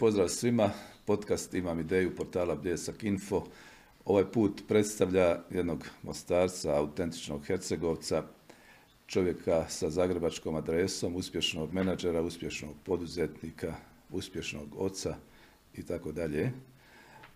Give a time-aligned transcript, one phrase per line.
[0.00, 0.70] pozdrav svima.
[1.04, 3.44] Podcast Imam ideju portala Bljesak Info.
[4.04, 8.24] Ovaj put predstavlja jednog mostarca, autentičnog hercegovca,
[9.06, 13.74] čovjeka sa zagrebačkom adresom, uspješnog menadžera, uspješnog poduzetnika,
[14.10, 15.16] uspješnog oca
[15.74, 16.52] i tako dalje.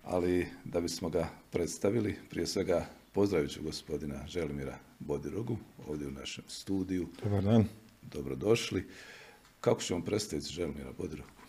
[0.03, 5.57] Ali da bismo ga predstavili, prije svega pozdravit ću gospodina Želimira Bodirogu
[5.89, 7.09] ovdje u našem studiju.
[7.23, 7.65] Dobar dan.
[8.03, 8.85] Dobrodošli.
[9.61, 11.44] Kako ćemo predstaviti Želimira Bodirogu?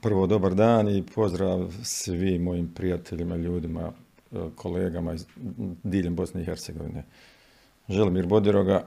[0.00, 3.92] Prvo, dobar dan i pozdrav svim mojim prijateljima, ljudima,
[4.32, 5.26] e, kolegama iz
[5.82, 7.04] diljem Bosne i Hercegovine.
[7.88, 8.86] Želimir Bodiroga,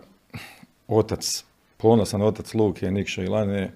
[0.88, 1.44] otac,
[1.78, 3.72] ponosan otac Luke, Nikša i Lane, e,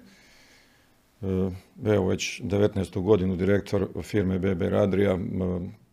[1.84, 3.02] evo već 19.
[3.02, 5.18] godinu direktor firme BBR Adria,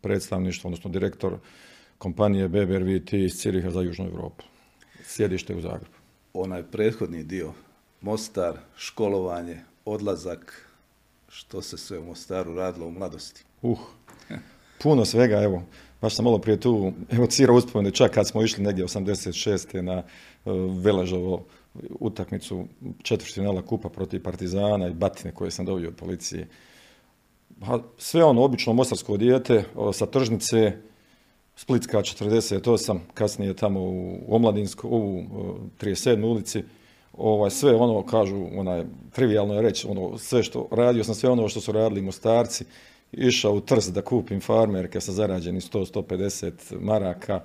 [0.01, 1.37] predstavništvo, odnosno direktor
[1.97, 4.43] kompanije BBR VT iz Ciriha za Južnu Europu.
[5.03, 5.95] Sjedište u Zagrebu.
[6.33, 7.53] Onaj prethodni dio,
[8.01, 10.72] Mostar, školovanje, odlazak,
[11.33, 13.43] što se sve u Mostaru radilo u mladosti?
[13.61, 13.79] Uh,
[14.81, 15.63] puno svega, evo.
[16.01, 19.81] Baš sam malo prije tu evocirao uspomene, čak kad smo išli negdje 86.
[19.81, 20.53] na uh,
[20.83, 21.45] Veležovo
[21.99, 22.65] utakmicu
[23.03, 26.47] četvrtfinala kupa protiv Partizana i batine koje sam dobio od policije.
[27.97, 30.71] sve ono, obično mostarsko dijete sa tržnice,
[31.55, 35.23] Splitska 48, kasnije tamo u Omladinsko, u
[35.81, 36.25] 37.
[36.25, 36.63] ulici,
[37.13, 41.47] ovaj, sve ono, kažu, onaj, trivialno je reći, ono, sve što, radio sam sve ono
[41.47, 42.65] što su radili mostarci,
[43.11, 47.41] išao u trs da kupim farmerke sa zarađenim 100-150 maraka,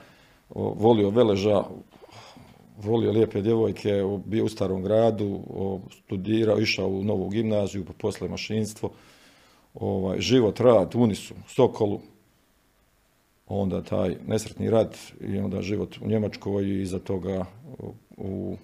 [0.54, 1.64] volio veleža,
[2.82, 5.40] volio lijepe djevojke, bio u starom gradu,
[5.90, 8.90] studirao, išao u novu gimnaziju, pa posle mašinstvo,
[9.74, 12.00] ovaj, život, rad, Unisu, Sokolu,
[13.46, 17.44] onda taj nesretni rat i onda život u Njemačkoj i iza toga
[18.18, 18.56] u,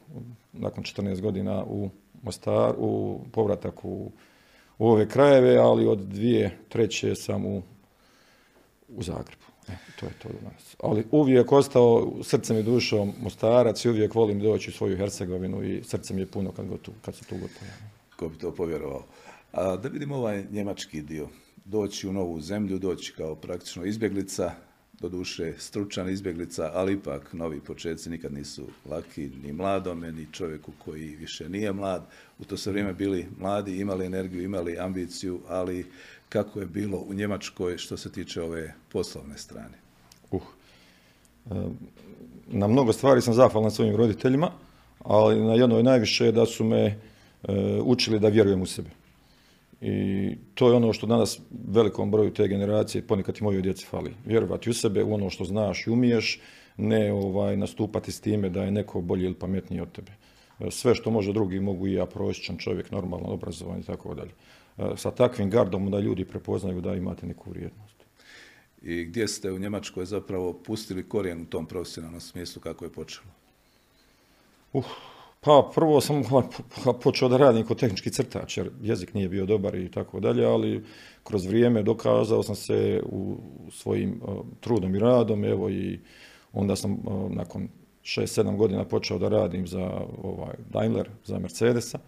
[0.52, 1.90] nakon 14 godina u
[2.22, 4.12] Mostar, u povratak u,
[4.78, 7.62] u ove krajeve, ali od dvije treće sam u,
[8.88, 9.44] u Zagrebu.
[9.68, 10.76] E, to je to danas.
[10.82, 15.82] Ali uvijek ostao srcem i dušom Mostarac i uvijek volim doći u svoju Hercegovinu i
[15.84, 17.50] srcem je puno kad, tu, kad se tu god
[18.16, 19.04] Ko bi to povjerovao.
[19.52, 21.28] A, da vidimo ovaj njemački dio.
[21.64, 24.52] Doći u novu zemlju, doći kao praktično izbjeglica,
[25.00, 31.16] doduše stručan izbjeglica, ali ipak novi početci nikad nisu laki ni mladome, ni čovjeku koji
[31.16, 32.06] više nije mlad.
[32.38, 35.86] U to se vrijeme bili mladi, imali energiju, imali ambiciju, ali
[36.28, 39.78] kako je bilo u Njemačkoj što se tiče ove poslovne strane?
[40.30, 40.42] Uh,
[42.46, 44.50] na mnogo stvari sam zahvalan svojim roditeljima,
[45.04, 46.96] ali na jednoj najviše da su me e,
[47.82, 48.90] učili da vjerujem u sebe.
[49.86, 54.14] I to je ono što danas velikom broju te generacije, ponekad i mojoj djeci fali.
[54.24, 56.40] Vjerovati u sebe, u ono što znaš i umiješ,
[56.76, 60.12] ne ovaj, nastupati s time da je neko bolji ili pametniji od tebe.
[60.70, 64.32] Sve što može drugi mogu i ja prosječan čovjek, normalno obrazovan i tako dalje.
[64.96, 67.94] Sa takvim gardom da ljudi prepoznaju da imate neku vrijednost.
[68.82, 73.28] I gdje ste u Njemačkoj zapravo pustili korijen u tom profesionalnom smislu kako je počelo?
[74.72, 74.84] Uh,
[75.44, 76.22] pa prvo sam
[77.02, 80.84] počeo da radim kod tehnički crtač, jer jezik nije bio dobar i tako dalje, ali
[81.22, 83.36] kroz vrijeme dokazao sam se u
[83.70, 84.20] svojim
[84.60, 86.00] trudom i radom, evo i
[86.52, 86.98] onda sam
[87.30, 87.68] nakon
[88.02, 89.90] 6-7 godina počeo da radim za
[90.22, 91.98] ovaj, Daimler, za Mercedesa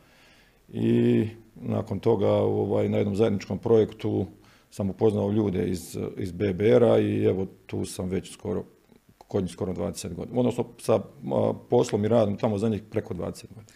[0.68, 4.26] i nakon toga ovaj, na jednom zajedničkom projektu
[4.70, 8.64] sam upoznao ljude iz, iz BBR-a i evo tu sam već skoro
[9.28, 10.40] kod njih skoro 20 godina.
[10.40, 11.00] Odnosno sa
[11.70, 13.72] poslom i radom tamo za njih preko 20 godina.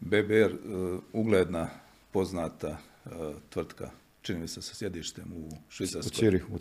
[0.00, 1.68] BBR, uh, ugledna,
[2.10, 3.12] poznata uh,
[3.50, 3.90] tvrtka,
[4.22, 6.08] čini mi se sa sjedištem u Švicarskoj.
[6.08, 6.54] U Cirihu.
[6.54, 6.58] U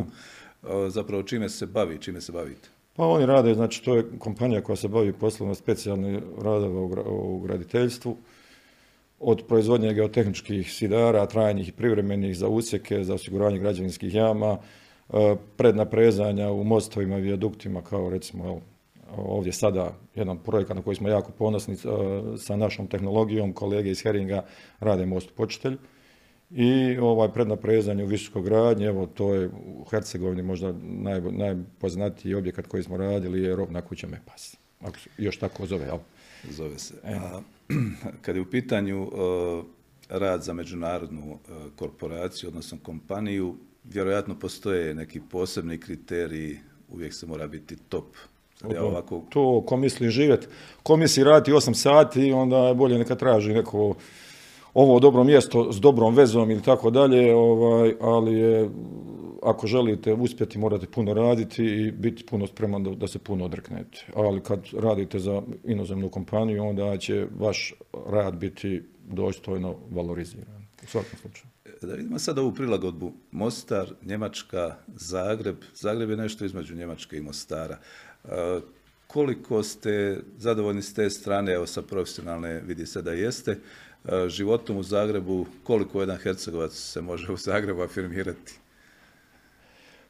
[0.00, 2.68] uh, zapravo čime se bavi, čime se bavite?
[2.96, 8.16] Pa oni rade, znači to je kompanija koja se bavi poslovno specijalne radove u graditeljstvu,
[9.20, 14.81] od proizvodnje geotehničkih sidara, trajnih i privremenih za usjeke, za osiguranje građevinskih jama, E,
[15.56, 18.60] prednaprezanja u mostovima i vijaduktima kao recimo
[19.16, 21.78] ovdje sada jedan projekat na koji smo jako ponosni e,
[22.38, 24.44] sa našom tehnologijom, kolege iz Heringa
[24.80, 25.76] rade most počitelj
[26.50, 32.82] i ovaj prednaprezanje u visokogradnji, evo to je u Hercegovini možda naj, najpoznatiji objekat koji
[32.82, 34.56] smo radili je robna kuća Mepas.
[34.80, 35.98] Ako još tako zove, jel?
[36.50, 36.94] Zove se.
[37.04, 37.14] E.
[37.14, 37.40] A,
[38.22, 39.10] kad je u pitanju
[40.08, 41.38] rad za međunarodnu
[41.76, 46.58] korporaciju, odnosno kompaniju, vjerojatno postoje neki posebni kriteriji,
[46.88, 48.16] uvijek se mora biti top.
[48.74, 49.22] ja ovako...
[49.30, 50.46] To, ko misli živjeti,
[50.82, 53.94] ko misli raditi 8 sati, onda je bolje neka traži neko
[54.74, 58.70] ovo dobro mjesto s dobrom vezom ili tako dalje, ovaj, ali je,
[59.42, 64.06] ako želite uspjeti morate puno raditi i biti puno spreman da, da se puno odreknete.
[64.14, 67.74] Ali kad radite za inozemnu kompaniju, onda će vaš
[68.06, 70.66] rad biti dostojno valoriziran.
[70.84, 71.51] u svakom slučaju.
[71.86, 75.56] Da vidimo sad ovu prilagodbu Mostar, Njemačka, Zagreb.
[75.74, 77.78] Zagreb je nešto između Njemačke i Mostara.
[78.24, 78.28] E,
[79.06, 83.50] koliko ste zadovoljni s te strane, evo sa profesionalne vidi se da jeste,
[84.04, 88.58] e, životom u Zagrebu, koliko jedan Hercegovac se može u Zagrebu afirmirati?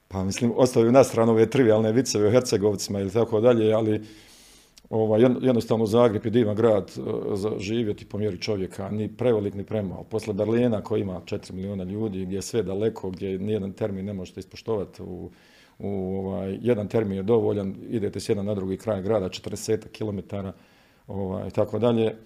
[0.09, 4.03] Pa mislim, ostavio na stranu ove trivialne viceve o Hercegovcima ili tako dalje, ali
[4.93, 7.01] ovaj, jednostavno Zagreb je divan grad e,
[7.37, 10.05] za živjeti po mjeri čovjeka, ni prevelik ni premalo.
[10.05, 14.13] Posle Berlina koji ima 4 milijuna ljudi, gdje je sve daleko, gdje nijedan termin ne
[14.13, 15.31] možete ispoštovati u,
[15.79, 20.37] u ovaj, jedan termin je dovoljan, idete s jedan na drugi kraj grada, 40 km,
[21.07, 22.17] ovaj, tako dalje.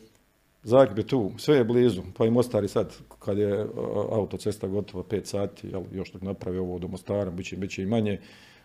[0.62, 3.66] Zagreb je tu, sve je blizu, pa i Mostar sad, kad je e,
[4.12, 7.82] autocesta gotovo 5 sati, jel, još dok napravi ovo do Mostara, bit će, bit će
[7.82, 8.18] i manje,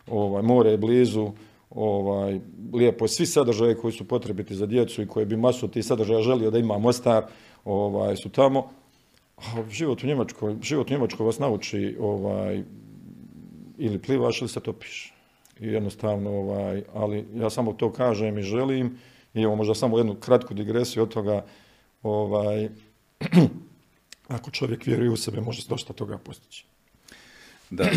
[0.07, 1.31] ovaj, more je blizu,
[1.71, 2.39] ovaj,
[2.73, 6.51] lijepo, svi sadržaji koji su potrebiti za djecu i koje bi masu tih sadržaja želio
[6.51, 7.25] da ima Mostar,
[7.65, 8.69] ovaj, su tamo.
[9.37, 12.63] A život u Njemačkoj, život u Njemačkoj vas nauči ovaj,
[13.77, 15.13] ili plivaš ili se topiš.
[15.59, 18.97] I jednostavno, ovaj, ali ja samo to kažem i želim.
[19.33, 21.45] I evo možda samo jednu kratku digresiju od toga,
[22.03, 22.69] ovaj,
[24.27, 26.65] ako čovjek vjeruje u sebe, može dosta toga postići.
[27.69, 27.89] Da,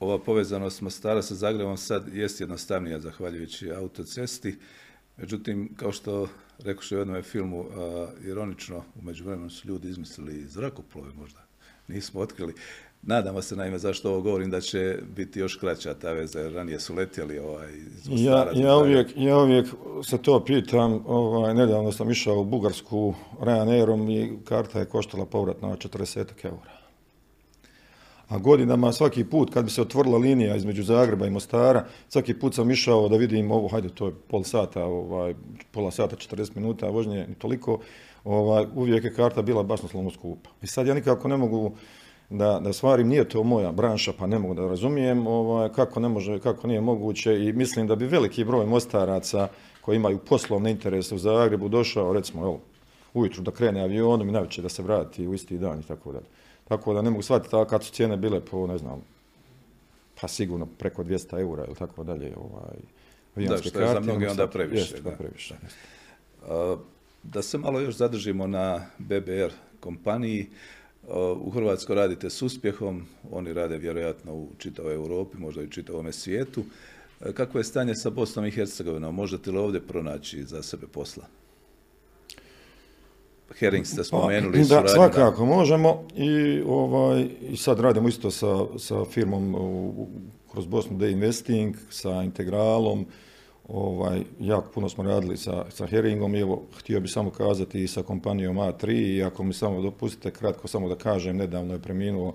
[0.00, 4.56] ova povezanost Mostara sa Zagrebom sad jest jednostavnija zahvaljujući autocesti.
[5.16, 7.64] Međutim, kao što rekoše u jednom filmu,
[8.24, 11.40] ironično, u međuvremenu su ljudi izmislili zrakoplove možda.
[11.88, 12.54] Nismo otkrili.
[13.02, 16.80] Nadamo se, naime, zašto ovo govorim, da će biti još kraća ta veza, jer ranije
[16.80, 19.66] su letjeli ovaj, iz ja, ja, uvijek, ja uvijek
[20.04, 25.76] se to pitam, ovaj, nedavno sam išao u Bugarsku Ryanairom i karta je koštala povratno
[25.76, 26.79] 40 eura.
[28.30, 32.54] A godinama svaki put kad bi se otvorila linija između Zagreba i Mostara, svaki put
[32.54, 35.34] sam išao da vidim ovo, hajde to je pol sata, ovaj,
[35.70, 37.78] pola sata, 40 minuta vožnje, toliko,
[38.24, 40.50] ovaj, uvijek je karta bila baš na skupa.
[40.62, 41.72] I sad ja nikako ne mogu
[42.30, 46.08] da, da stvarim, nije to moja branša pa ne mogu da razumijem ovaj, kako, ne
[46.08, 49.48] može, kako nije moguće i mislim da bi veliki broj mostaraca
[49.80, 52.60] koji imaju poslovne interese u Zagrebu došao recimo evo,
[53.14, 56.26] ujutru da krene avionom i navečer da se vrati u isti dan i tako dalje.
[56.70, 59.02] Tako da ne mogu shvatiti kad su cijene bile po, ne znam,
[60.20, 62.34] pa sigurno preko 200 eura ili tako dalje.
[62.36, 65.00] Ovaj, da, što je za mnoge onda previše.
[65.00, 65.10] da.
[65.10, 65.54] previše.
[67.22, 70.48] da se malo još zadržimo na BBR kompaniji.
[71.36, 76.12] U Hrvatskoj radite s uspjehom, oni rade vjerojatno u čitavoj Europi, možda i u čitavom
[76.12, 76.64] svijetu.
[77.34, 79.14] Kako je stanje sa Bosnom i Hercegovinom?
[79.14, 81.39] Možete li ovdje pronaći za sebe posla?
[83.58, 84.58] Hering ste spomenuli.
[84.64, 90.08] da, svakako možemo i, ovaj, i sad radimo isto sa, sa firmom u,
[90.52, 93.06] kroz Bosnu The Investing, sa Integralom,
[93.68, 97.88] ovaj, jako puno smo radili sa, sa Heringom i evo, htio bih samo kazati i
[97.88, 102.34] sa kompanijom A3 i ako mi samo dopustite kratko samo da kažem, nedavno je preminuo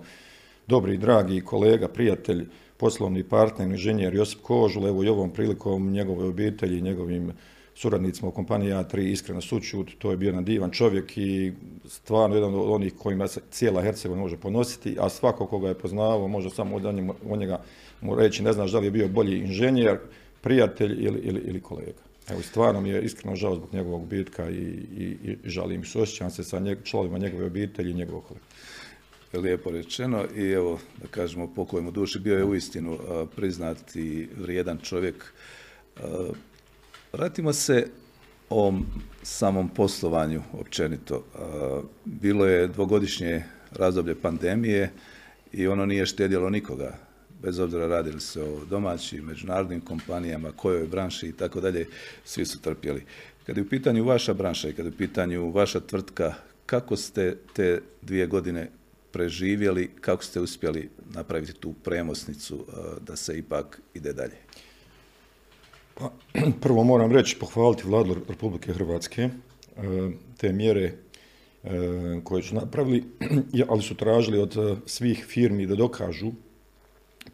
[0.66, 2.46] dobri i dragi kolega, prijatelj,
[2.76, 7.32] poslovni partner, inženjer Josip Kožul, evo i ovom prilikom njegove obitelji, njegovim
[7.76, 11.52] suradnicima u kompaniji A3 iskreno sučut, to je bio jedan divan čovjek i
[11.84, 16.28] stvarno jedan od onih kojima se cijela Hercegovina može ponositi, a svako koga je poznavao
[16.28, 16.76] može samo
[17.28, 17.60] o njega
[18.00, 19.98] mu reći, ne znaš da li je bio bolji inženjer,
[20.40, 22.02] prijatelj ili, ili, ili kolega.
[22.28, 24.62] Evo, stvarno mi je iskreno žao zbog njegovog bitka i,
[24.98, 28.46] i, i žalim se, osjećam se sa njeg, članovima njegove obitelji i njegovog kolega.
[29.32, 32.98] Lijepo rečeno i evo, da kažemo, pokojemu duši, bio je uistinu
[33.36, 35.32] priznat i vrijedan čovjek.
[37.16, 37.86] Vratimo se
[38.50, 38.74] o
[39.22, 41.24] samom poslovanju općenito.
[42.04, 44.90] Bilo je dvogodišnje razdoblje pandemije
[45.52, 46.98] i ono nije štedjelo nikoga,
[47.42, 51.86] bez obzira radili se o domaćim, međunarodnim kompanijama, kojoj branši i tako dalje,
[52.24, 53.04] svi su trpjeli.
[53.46, 56.34] Kad je u pitanju vaša branša i kad je u pitanju vaša tvrtka,
[56.66, 58.70] kako ste te dvije godine
[59.12, 62.66] preživjeli, kako ste uspjeli napraviti tu premosnicu
[63.06, 64.36] da se ipak ide dalje?
[65.98, 66.10] Pa,
[66.62, 69.30] prvo moram reći, pohvaliti vladu Republike Hrvatske, e,
[70.36, 71.70] te mjere e,
[72.24, 73.04] koje su napravili,
[73.70, 76.32] ali su tražili od e, svih firmi da dokažu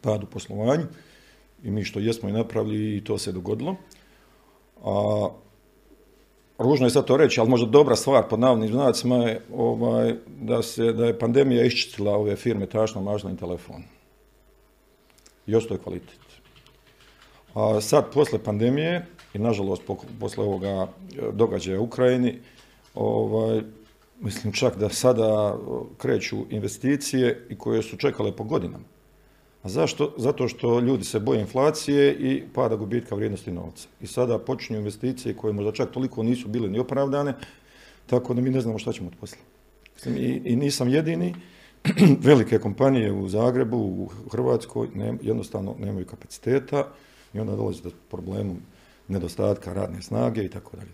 [0.01, 0.85] pad u poslovanju
[1.63, 3.75] i mi što jesmo i napravili i to se dogodilo.
[4.83, 5.29] A
[6.57, 10.61] ružno je sad to reći, ali možda dobra stvar pod navodnim znacima je ovaj, da,
[10.63, 13.83] se, da je pandemija iščitila ove firme tašno mažno telefon.
[15.47, 16.22] I osto je kvalitet.
[17.53, 19.83] A sad, posle pandemije i nažalost
[20.19, 20.87] posle ovoga e,
[21.31, 22.39] događaja u Ukrajini,
[22.95, 23.61] ovaj,
[24.19, 25.57] mislim čak da sada
[25.97, 28.83] kreću investicije i koje su čekale po godinama.
[29.63, 30.13] A zašto?
[30.17, 33.87] Zato što ljudi se boje inflacije i pada gubitka vrijednosti novca.
[34.01, 37.33] I sada počinju investicije koje možda čak toliko nisu bile ni opravdane,
[38.07, 39.37] tako da mi ne znamo šta ćemo od posla.
[40.05, 41.35] I, I nisam jedini,
[42.29, 44.87] velike kompanije u Zagrebu, u Hrvatskoj,
[45.21, 46.87] jednostavno nemaju kapaciteta
[47.33, 48.57] i onda dolazi do problemu
[49.07, 50.91] nedostatka radne snage i tako dalje.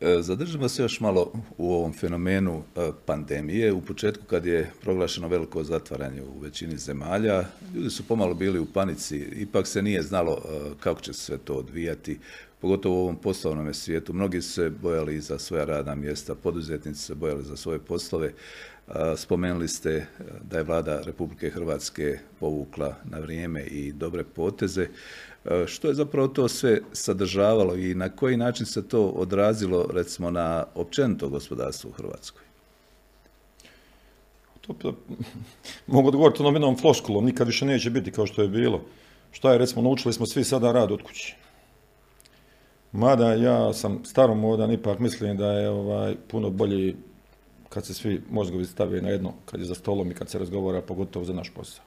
[0.00, 3.72] E, zadržimo se još malo u ovom fenomenu e, pandemije.
[3.72, 7.44] U početku kad je proglašeno veliko zatvaranje u većini zemalja,
[7.74, 11.38] ljudi su pomalo bili u panici, ipak se nije znalo e, kako će se sve
[11.38, 12.18] to odvijati,
[12.60, 14.12] pogotovo u ovom poslovnom svijetu.
[14.12, 18.32] Mnogi su se bojali za svoja radna mjesta, poduzetnici se bojali za svoje poslove.
[19.16, 20.06] Spomenuli ste
[20.42, 24.88] da je vlada Republike Hrvatske povukla na vrijeme i dobre poteze.
[25.44, 30.30] E, što je zapravo to sve sadržavalo i na koji način se to odrazilo recimo
[30.30, 32.42] na općenito gospodarstvo u Hrvatskoj?
[34.78, 34.94] To,
[35.86, 38.82] mogu odgovoriti onom jednom floskulom, nikad više neće biti kao što je bilo.
[39.32, 41.36] Šta je, recimo, naučili smo svi sada rad od kući.
[42.92, 46.96] Mada ja sam staromodan, ipak mislim da je ovaj, puno bolji
[47.70, 50.82] kad se svi mozgovi stave na jedno, kad je za stolom i kad se razgovara,
[50.82, 51.84] pogotovo za naš posao.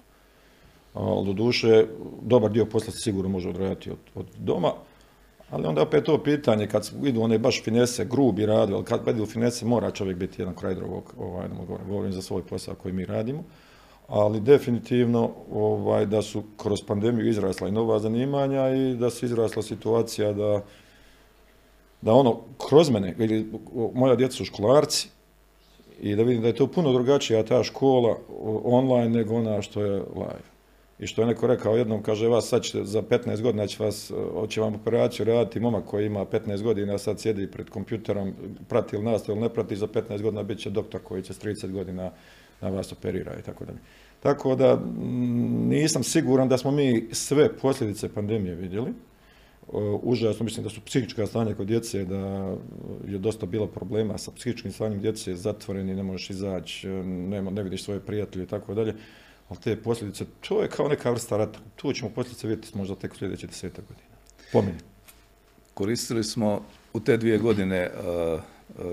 [0.94, 1.86] Ali do duše
[2.22, 4.74] dobar dio posla se sigurno može odraditi od, od doma,
[5.50, 9.26] ali onda opet to pitanje, kad idu one baš finese, grubi radi, ali kad idu
[9.26, 11.48] finese mora čovjek biti jedan kraj drugog, ovaj,
[11.88, 13.44] govorim za svoj posao koji mi radimo,
[14.08, 19.62] ali definitivno ovaj, da su kroz pandemiju izrasla i nova zanimanja i da se izrasla
[19.62, 20.64] situacija da,
[22.02, 23.16] da ono, kroz mene,
[23.94, 25.10] moja djeca su školarci,
[26.04, 28.18] i da vidim da je to puno drugačija ta škola
[28.64, 30.54] online nego ona što je live.
[31.00, 34.12] I što je neko rekao jednom, kaže vas sad ćete za 15 godina će vas,
[34.34, 38.34] hoće vam operaciju raditi momak koji ima 15 godina, sad sjedi pred kompjuterom,
[38.68, 41.40] prati li nas ili ne prati, za 15 godina bit će doktor koji će s
[41.42, 42.12] 30 godina
[42.62, 43.80] na vas operira i tako dalje.
[44.20, 44.82] Tako da
[45.68, 48.94] nisam siguran da smo mi sve posljedice pandemije vidjeli.
[50.02, 52.18] Užasno mislim da su psihička stanja kod djece, da
[53.08, 58.00] je dosta bilo problema sa psihičkim stanjem djece, zatvoreni, ne možeš izaći, ne vidiš svoje
[58.00, 58.94] prijatelje i tako dalje
[59.50, 61.60] ali te posljedice, to je kao neka vrsta rata.
[61.76, 64.08] Tu ćemo posljedice vidjeti možda tek sljedeće deseta godina.
[64.52, 64.78] Pominje.
[65.74, 66.62] Koristili smo
[66.94, 68.42] u te dvije godine uh,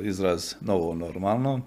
[0.02, 1.60] izraz novo normalno.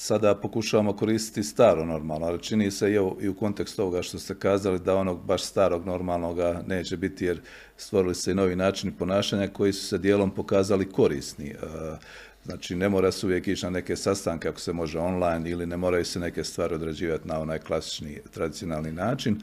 [0.00, 4.34] Sada pokušavamo koristiti staro normalno, ali čini se i, i u kontekstu ovoga što ste
[4.34, 7.40] kazali da onog baš starog normalnoga neće biti jer
[7.76, 11.54] stvorili se i novi načini ponašanja koji su se dijelom pokazali korisni.
[11.62, 11.98] Uh,
[12.44, 15.76] Znači, ne mora se uvijek ići na neke sastanke ako se može online ili ne
[15.76, 19.40] moraju se neke stvari odrađivati na onaj klasični, tradicionalni način,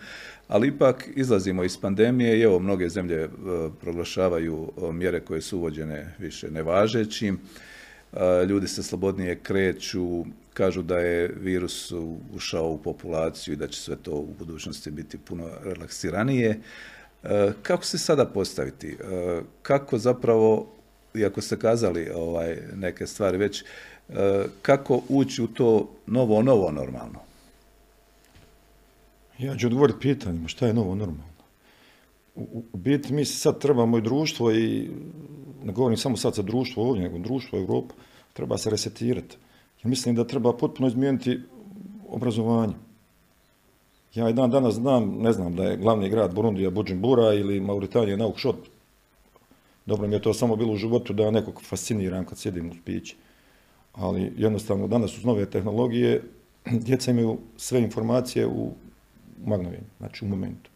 [0.48, 3.30] ali ipak izlazimo iz pandemije i evo, mnoge zemlje e,
[3.82, 7.75] proglašavaju e, mjere koje su uvođene više nevažećim, e,
[8.50, 11.94] ljudi se slobodnije kreću, kažu da je virus
[12.36, 16.60] ušao u populaciju i da će sve to u budućnosti biti puno relaksiranije.
[17.62, 18.98] Kako se sada postaviti?
[19.62, 20.68] Kako zapravo
[21.14, 23.64] iako ste kazali ovaj, neke stvari već,
[24.62, 27.20] kako ući u to novo, novo normalno?
[29.40, 31.35] Ja ću odgovoriti pitanjima, šta je novo normalno?
[32.36, 34.90] U, biti mi sad trebamo i društvo i,
[35.64, 37.94] ne govorim samo sad za društvo ovdje, nego društvo Evropa,
[38.34, 39.38] treba se resetirati.
[39.84, 41.40] Ja mislim da treba potpuno izmijeniti
[42.10, 42.74] obrazovanje.
[44.16, 48.18] Ja i dan danas znam, ne znam da je glavni grad Burundija Bujumbura ili Mauritanija
[48.18, 48.56] Naukšot,
[49.86, 53.16] dobro mi je to samo bilo u životu da nekog fasciniram kad sjedim u pići.
[53.94, 56.24] Ali jednostavno danas uz nove tehnologije
[56.86, 58.72] djeca imaju sve informacije u
[59.46, 60.70] magnovini, znači u momentu.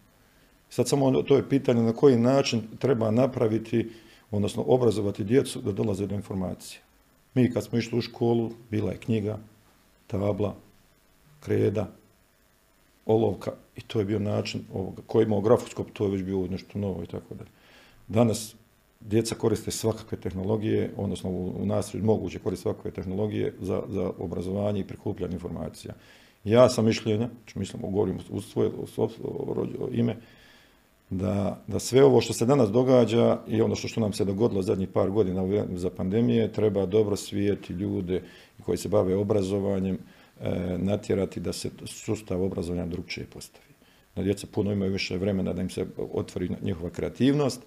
[0.69, 3.89] Sad samo to je pitanje na koji način treba napraviti,
[4.31, 6.81] odnosno obrazovati djecu da dolaze do informacije.
[7.33, 9.39] Mi kad smo išli u školu, bila je knjiga,
[10.07, 10.55] tabla,
[11.39, 11.91] kreda,
[13.05, 15.01] olovka i to je bio način ovoga.
[15.07, 17.49] Ko je imao grafoskop, to je već bio nešto novo i tako dalje.
[18.07, 18.55] Danas
[18.99, 21.65] djeca koriste svakakve tehnologije, odnosno u, u
[22.03, 25.93] moguće koriste svakakve tehnologije za, za obrazovanje i prikupljanje informacija.
[26.43, 28.71] Ja sam mišljenja, mislim, govorim u svoje
[29.91, 30.15] ime,
[31.09, 34.61] da, da sve ovo što se danas događa i ono što, što nam se dogodilo
[34.61, 35.43] zadnjih par godina
[35.75, 38.21] za pandemije, treba dobro svijeti ljude
[38.65, 39.97] koji se bave obrazovanjem,
[40.41, 43.65] e, natjerati da se sustav obrazovanja drugčije postavi.
[44.15, 47.61] Da djeca puno imaju više vremena da im se otvori njihova kreativnost,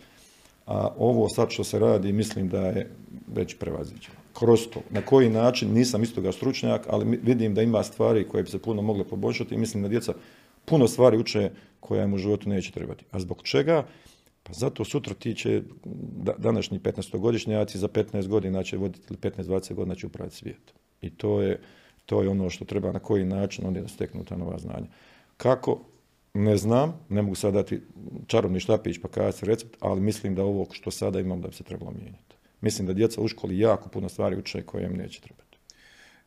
[0.66, 2.90] a ovo sad što se radi mislim da je
[3.34, 4.16] već prevaziđeno.
[4.38, 8.50] Kroz to, na koji način, nisam istoga stručnjak, ali vidim da ima stvari koje bi
[8.50, 10.14] se puno mogle poboljšati i mislim da djeca
[10.64, 11.50] puno stvari uče
[11.80, 13.04] koja im u životu neće trebati.
[13.10, 13.86] A zbog čega?
[14.42, 15.62] Pa zato sutra ti će,
[16.38, 20.74] današnji 15-godišnjaci za 15 godina će voditi ili 15-20 godina će upraviti svijet.
[21.00, 21.60] I to je,
[22.06, 24.86] to je ono što treba na koji način onda da steknu ta nova znanja.
[25.36, 25.80] Kako?
[26.34, 27.80] Ne znam, ne mogu sad dati
[28.26, 31.64] čarobni štapić pa kazati recept, ali mislim da ovo što sada imam da bi se
[31.64, 32.36] trebalo mijenjati.
[32.60, 35.51] Mislim da djeca u školi jako puno stvari uče koje im neće trebati.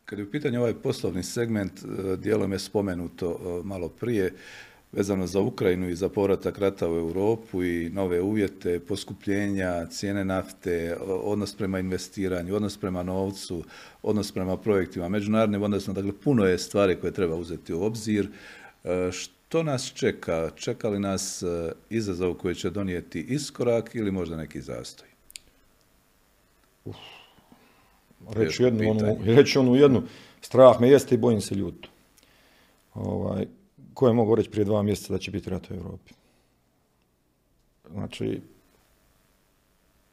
[0.05, 4.33] Kad je u pitanju ovaj poslovni segment, e, dijelom je spomenuto e, malo prije,
[4.91, 10.97] vezano za Ukrajinu i za povratak rata u Europu i nove uvjete, poskupljenja, cijene nafte,
[11.07, 13.63] odnos prema investiranju, odnos prema novcu,
[14.03, 18.27] odnos prema projektima, međunarodnim odnosno, dakle puno je stvari koje treba uzeti u obzir.
[18.83, 20.49] E, što nas čeka?
[20.55, 21.43] Čeka li nas
[21.89, 25.07] izazov koji će donijeti iskorak ili možda neki zastoj?
[28.33, 30.03] Reći jednu, onu, reći onu jednu,
[30.41, 31.89] strah me jeste i bojim se ljuto.
[32.93, 33.45] Ovaj,
[33.93, 36.13] ko je mogu reći prije dva mjeseca da će biti rat u Europi?
[37.91, 38.41] Znači,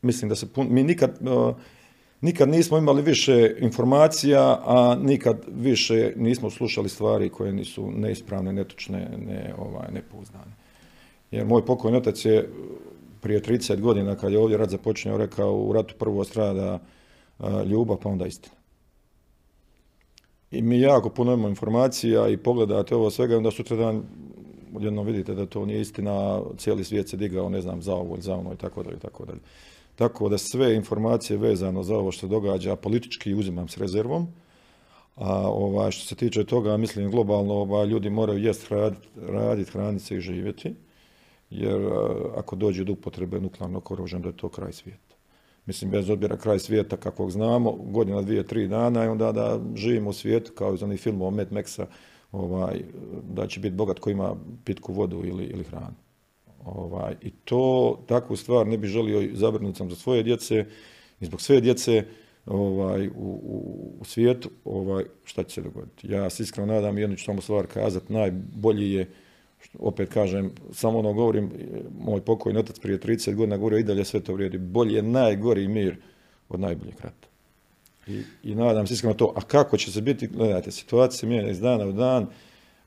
[0.02, 1.18] mislim da se mi nikad,
[2.20, 9.08] nikad nismo imali više informacija, a nikad više nismo slušali stvari koje nisu neispravne, netočne,
[9.26, 10.52] ne, ovaj, nepouzdane.
[11.30, 12.48] Jer moj pokojni otac je
[13.20, 16.78] prije 30 godina, kad je ovdje rat započinjao, rekao u ratu prvo strada
[17.66, 18.54] ljubav, pa onda istina.
[20.50, 24.02] I mi jako puno imamo informacija i pogledate ovo svega, onda sutra dan
[24.74, 28.34] odjednom vidite da to nije istina, cijeli svijet se digao, ne znam, za ovo za
[28.34, 29.40] ono i tako dalje, tako dalje.
[29.96, 34.26] Tako da sve informacije vezano za ovo što se događa politički uzimam s rezervom,
[35.16, 40.04] a ovaj, što se tiče toga, mislim globalno ovaj, ljudi moraju jest raditi, radit, hraniti
[40.04, 40.74] se i živjeti,
[41.50, 41.80] jer
[42.36, 45.11] ako dođe do upotrebe nuklearnog oružja, da je to kraj svijeta
[45.66, 50.10] mislim bez odbira kraj svijeta kakvog znamo, godina, dvije, tri dana i onda da živimo
[50.10, 51.86] u svijetu kao iz onih filmova Mad Maxa,
[52.32, 52.80] ovaj,
[53.22, 55.94] da će biti bogat koji ima pitku vodu ili, ili hranu.
[56.64, 60.66] Ovaj, I to, takvu stvar ne bi želio zabrinuti sam za svoje djece
[61.20, 62.04] i zbog sve djece
[62.46, 63.40] ovaj, u,
[64.00, 66.12] u, svijetu, ovaj, šta će se dogoditi.
[66.12, 69.10] Ja se iskreno nadam, jednu ću samo stvar kazati, najbolji je
[69.78, 71.50] opet kažem, samo ono govorim,
[71.98, 74.58] moj pokojni otac prije 30 godina govorio i dalje sve to vrijedi.
[74.58, 75.96] Bolji je najgori mir
[76.48, 77.28] od najboljeg rata.
[78.06, 79.32] I, I, nadam se iskreno to.
[79.36, 82.26] A kako će se biti, gledajte, situacija mijenja iz dana u dan,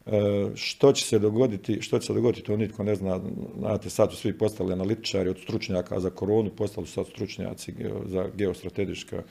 [0.06, 0.12] e,
[0.56, 3.20] što će se dogoditi, što će se dogoditi, to nitko ne zna.
[3.60, 7.74] Znate, sad su svi postali analitičari od stručnjaka za koronu, postali su sad stručnjaci
[8.06, 9.22] za geostrategijske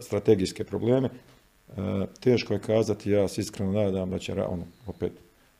[0.00, 1.08] strategijske probleme.
[1.08, 1.80] E,
[2.20, 5.12] teško je kazati, ja se iskreno nadam da će, ono, opet,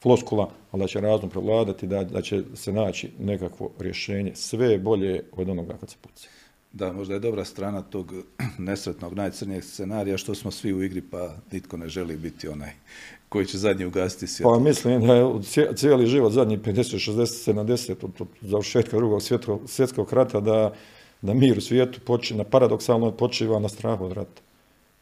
[0.05, 4.33] floskula, ali da će razum prevladati, da, da će se naći nekakvo rješenje.
[4.35, 6.29] Sve je bolje od onoga kad se puca.
[6.73, 8.13] Da, možda je dobra strana tog
[8.69, 12.73] nesretnog, najcrnijeg scenarija, što smo svi u igri, pa nitko ne želi biti onaj
[13.29, 14.51] koji će zadnji ugasiti svijet.
[14.53, 15.25] Pa mislim da je
[15.75, 19.23] cijeli život, zadnji 50, 60, 70, od, od završetka drugog
[19.67, 20.75] svjetskog rata, da,
[21.23, 24.43] da mir u svijetu počina, paradoksalno počiva na strahu od rata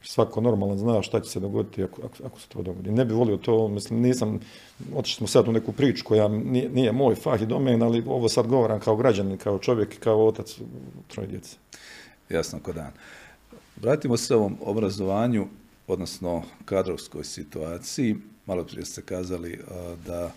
[0.03, 2.91] svako normalan zna šta će se dogoditi ako, ako, se to dogodi.
[2.91, 4.41] Ne bi volio to, mislim, nisam,
[4.95, 8.29] otišli smo sad u neku priču koja nije, nije moj fah i domen, ali ovo
[8.29, 10.59] sad govoram kao građanin, kao čovjek i kao otac
[11.09, 11.57] troje djece.
[12.29, 12.91] Jasno, ko dan.
[13.77, 15.47] Vratimo se ovom obrazovanju,
[15.87, 18.17] odnosno kadrovskoj situaciji.
[18.47, 19.61] Malo prije ste kazali
[20.07, 20.31] da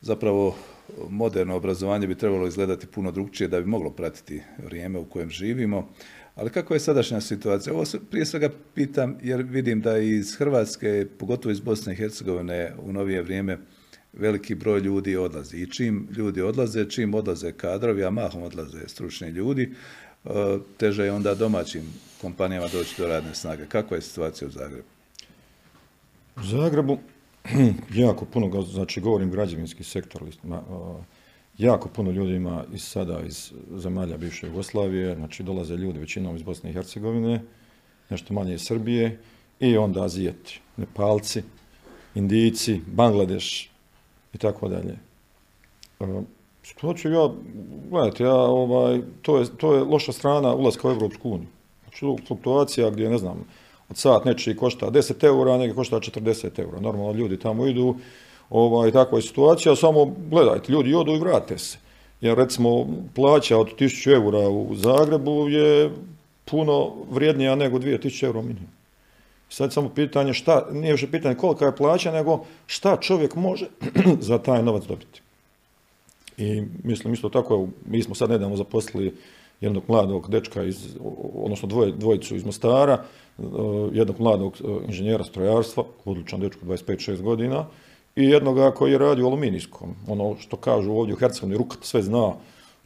[0.00, 0.54] zapravo
[1.08, 5.88] moderno obrazovanje bi trebalo izgledati puno drugčije da bi moglo pratiti vrijeme u kojem živimo.
[6.38, 7.74] Ali kako je sadašnja situacija?
[7.74, 12.74] Ovo se prije svega pitam jer vidim da iz Hrvatske, pogotovo iz Bosne i Hercegovine
[12.82, 13.58] u novije vrijeme
[14.12, 15.56] veliki broj ljudi odlazi.
[15.56, 19.74] I čim ljudi odlaze, čim odlaze kadrovi, a mahom odlaze stručni ljudi,
[20.24, 20.28] e,
[20.76, 21.82] teže je onda domaćim
[22.20, 23.66] kompanijama doći do radne snage.
[23.66, 24.88] Kakva je situacija u Zagrebu?
[26.36, 26.98] U Zagrebu
[28.04, 30.22] jako puno, znači govorim građevinski sektor,
[31.58, 36.42] Jako puno ljudi ima iz sada iz zemalja bivše Jugoslavije, znači dolaze ljudi većinom iz
[36.42, 37.42] Bosne i Hercegovine,
[38.10, 39.18] nešto manje iz Srbije
[39.60, 41.42] i onda Azijeti, Nepalci,
[42.14, 43.70] Indijci, Bangladeš
[44.34, 44.98] i tako dalje.
[46.00, 46.22] E,
[46.62, 47.30] što ću ja,
[47.90, 51.48] gledajte, ja, ovaj, to, je, to je loša strana ulaska u Europsku uniju.
[51.82, 53.44] Znači, fluktuacija gdje, ne znam,
[53.88, 56.80] od sat nečiji košta 10 eura, a neki košta 40 eura.
[56.80, 57.96] Normalno ljudi tamo idu,
[58.50, 61.78] ovaj, takva je situacija, samo gledajte, ljudi odu i vrate se.
[62.20, 65.90] Jer recimo plaća od 1000 eura u Zagrebu je
[66.44, 68.70] puno vrijednija nego 2000 eura minimum.
[69.48, 73.66] Sad samo pitanje šta, nije više pitanje kolika je plaća, nego šta čovjek može
[74.28, 75.20] za taj novac dobiti.
[76.36, 79.14] I mislim isto tako, mi smo sad nedavno zaposlili
[79.60, 80.96] jednog mladog dečka, iz,
[81.34, 83.04] odnosno dvoje, dvojicu iz Mostara,
[83.92, 87.66] jednog mladog e, inženjera strojarstva, odličan dečko, 25-6 godina,
[88.18, 89.94] i jednoga koji je radio aluminijskom.
[90.08, 92.32] Ono što kažu ovdje u Hercegovini, rukat sve zna.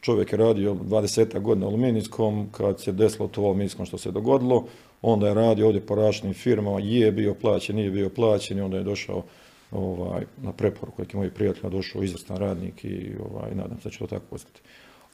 [0.01, 4.65] Čovjek je radio 20 godina aluminijskom, kad se desilo to aluminijskom što se dogodilo,
[5.01, 8.77] onda je radio ovdje po različitim firmama, je bio plaćen, nije bio plaćen i onda
[8.77, 9.23] je došao
[9.71, 13.99] ovaj, na preporuku neki moj prijatelj došao izvrstan radnik i ovaj, nadam se da će
[13.99, 14.61] to tako ostati.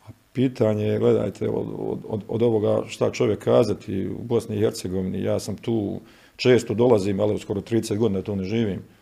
[0.08, 1.67] A pitanje je, gledajte, od,
[2.08, 5.99] od, od ovoga šta čovjek kazati u Bosni i Hercegovini, ja sam tu
[6.36, 8.98] često dolazim, ali skoro 30 godina to ne živim.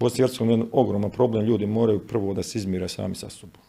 [0.00, 3.62] Bosni i Hercegovina je ogroman problem, ljudi moraju prvo da se izmire sami sa sobom.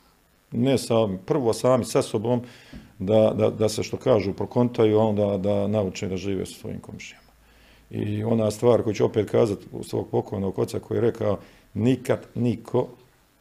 [0.51, 2.41] Ne sami, prvo sami sa sobom,
[2.99, 6.79] da, da, da se što kažu prokontaju, a onda da nauče da žive sa svojim
[6.79, 7.31] komšijama.
[7.89, 11.39] I ona stvar koju ću opet kazati u svog pokojnog oca koji je rekao,
[11.73, 12.87] nikad niko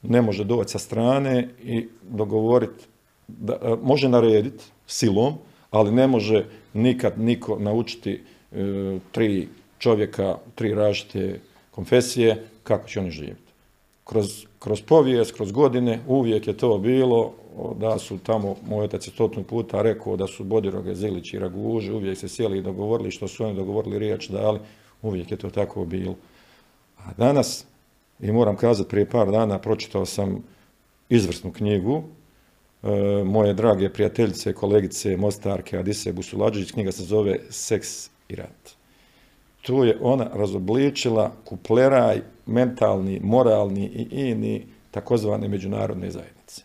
[0.03, 2.85] ne može doći sa strane i dogovoriti,
[3.29, 5.35] da, može narediti silom,
[5.71, 8.19] ali ne može nikad niko naučiti e,
[9.13, 9.49] tri
[9.79, 13.53] čovjeka, tri različite konfesije, kako će oni živjeti.
[14.05, 17.33] Kroz, kroz povijest, kroz godine, uvijek je to bilo
[17.79, 21.93] da su tamo, moj otac je stotnu puta rekao da su Bodiroge, Zilić i Raguži
[21.93, 24.61] uvijek se sjeli i dogovorili što su oni dogovorili riječ dali,
[25.03, 26.15] uvijek je to tako bilo.
[26.99, 27.65] A danas,
[28.21, 30.43] i moram kazati prije par dana, pročitao sam
[31.09, 32.03] izvrsnu knjigu
[32.83, 32.89] e,
[33.25, 38.80] moje drage prijateljice, kolegice, Mostarke, Adise Busulađić, knjiga se zove Seks i rat.
[39.63, 46.63] Tu je ona razobličila kupleraj mentalni, moralni i ini takozvane međunarodne zajednice.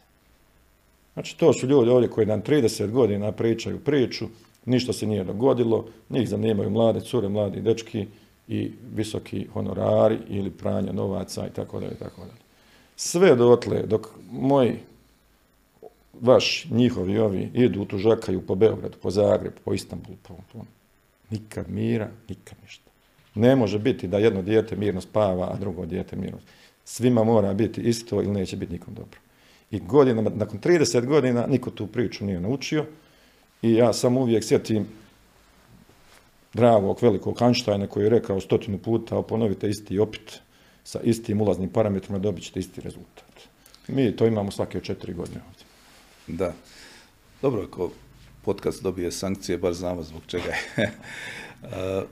[1.13, 4.25] Znači, to su ljudi ovdje koji nam 30 godina pričaju priču,
[4.65, 8.08] ništa se nije dogodilo, njih zanimaju mlade cure, mladi dečki
[8.47, 12.45] i visoki honorari ili pranja novaca i tako dalje, tako dalje.
[12.95, 14.79] Sve dotle, dok moji,
[16.21, 20.60] vaš, njihovi, ovi, idu, tužakaju po Beogradu, po Zagrebu, po Istanbulu, po, po,
[21.29, 22.84] nikad mira, nikad ništa.
[23.35, 26.39] Ne može biti da jedno dijete mirno spava, a drugo dijete mirno.
[26.85, 29.19] Svima mora biti isto ili neće biti nikom dobro.
[29.71, 32.85] I godinama, nakon 30 godina, niko tu priču nije naučio
[33.61, 34.87] i ja sam uvijek sjetim
[36.53, 40.39] dragog velikog Einsteina koji je rekao stotinu puta, ponovite isti opit
[40.83, 43.25] sa istim ulaznim parametrima, dobit ćete isti rezultat.
[43.87, 45.65] Mi to imamo svake četiri godine ovdje.
[46.27, 46.53] Da.
[47.41, 47.91] Dobro, ako
[48.41, 50.91] podcast dobije sankcije, bar znamo zbog čega je.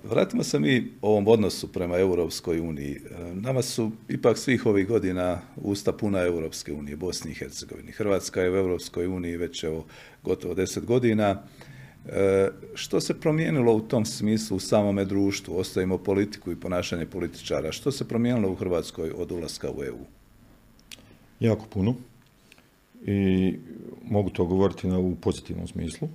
[0.04, 3.00] Vratimo se mi ovom odnosu prema Europskoj uniji.
[3.34, 7.92] Nama su ipak svih ovih godina usta puna Europske unije, Bosni i Hercegovini.
[7.92, 9.86] Hrvatska je u Europskoj uniji već evo
[10.24, 11.44] gotovo deset godina.
[12.06, 15.58] E, što se promijenilo u tom smislu u samome društvu?
[15.58, 17.72] Ostavimo politiku i ponašanje političara.
[17.72, 20.00] Što se promijenilo u Hrvatskoj od ulaska u EU?
[21.40, 21.96] Jako puno.
[23.06, 23.54] I
[24.04, 26.10] mogu to govoriti na u pozitivnom smislu.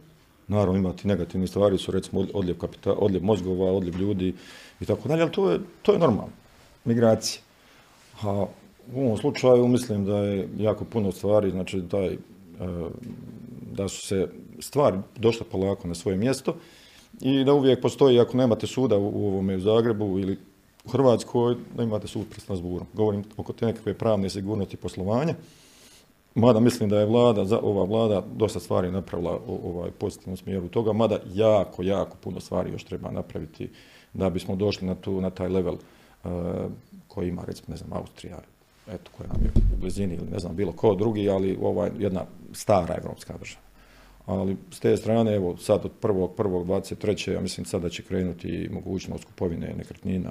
[0.48, 4.34] Naravno imati negativne stvari su recimo odljev, kapita, odljev mozgova, odljev ljudi
[4.80, 6.32] i tako dalje, ali to je, to je normalno.
[6.84, 7.42] Migracija.
[8.22, 8.46] A
[8.94, 12.18] u ovom slučaju mislim da je jako puno stvari, znači taj, e,
[13.72, 16.54] da su se stvari došle polako na svoje mjesto
[17.20, 20.38] i da uvijek postoji, ako nemate suda u, ovome u Zagrebu ili
[20.84, 22.86] u Hrvatskoj, da imate sud pred Strasburom.
[22.92, 25.34] Govorim oko te nekakve pravne sigurnosti poslovanja.
[26.34, 30.92] Mada mislim da je vlada, ova vlada dosta stvari napravila u ovaj pozitivnom smjeru toga,
[30.92, 33.70] mada jako, jako puno stvari još treba napraviti
[34.12, 36.30] da bismo došli na, tu, na taj level uh,
[37.08, 38.38] koji ima, recimo, ne znam, Austrija,
[38.88, 42.24] eto, koja nam je u blizini ili ne znam, bilo ko drugi, ali ovaj, jedna
[42.52, 43.68] stara evropska država.
[44.26, 47.32] Ali s te strane, evo, sad od 1.1.23.
[47.32, 50.30] ja mislim sada će krenuti mogućnost kupovine nekretnina.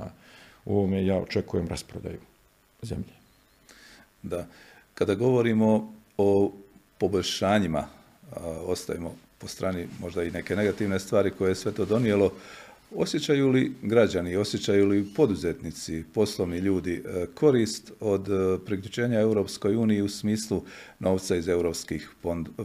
[0.65, 2.19] U ovome ja očekujem rasprodaju
[2.81, 3.13] zemlje.
[4.23, 4.45] Da.
[4.97, 6.51] Kada govorimo o
[6.97, 7.87] poboljšanjima,
[8.65, 12.31] ostavimo po strani možda i neke negativne stvari koje je sve to donijelo,
[12.95, 20.01] osjećaju li građani, osjećaju li poduzetnici, poslovni ljudi e, korist od e, priključenja Europskoj uniji
[20.01, 20.63] u smislu
[20.99, 22.11] novca iz europskih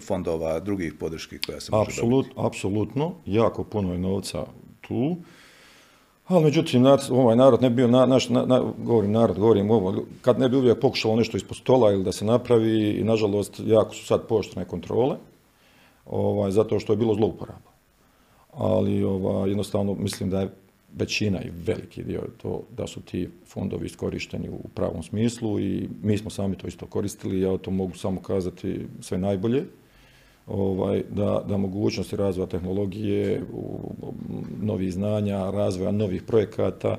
[0.01, 2.31] fondova, drugih podrški koja se može dobiti?
[2.37, 4.47] Apsolutno, jako puno je novca
[4.81, 5.17] tu.
[6.27, 10.39] Ali međutim, ovaj narod ne bi bio, na, naš, na, govorim narod, govorim ovo, kad
[10.39, 14.07] ne bi uvijek pokušalo nešto ispod stola ili da se napravi, i nažalost, jako su
[14.07, 15.17] sad poštene kontrole,
[16.07, 17.73] ovaj, zato što je bilo zlouporaba.
[18.53, 20.49] Ali ovaj, jednostavno mislim da je
[20.97, 26.19] većina i veliki dio to da su ti fondovi iskorišteni u pravom smislu i mi
[26.19, 29.65] smo sami to isto koristili, ja to mogu samo kazati sve najbolje
[30.47, 33.43] ovaj, da, da mogućnosti razvoja tehnologije,
[34.61, 36.99] novih znanja, razvoja novih projekata,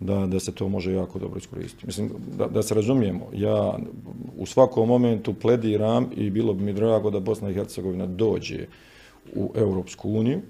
[0.00, 1.86] da, da se to može jako dobro iskoristiti.
[1.86, 3.78] Mislim, da, da se razumijemo, ja
[4.38, 8.66] u svakom momentu plediram i bilo bi mi drago da Bosna i Hercegovina dođe
[9.34, 10.40] u Europsku uniju,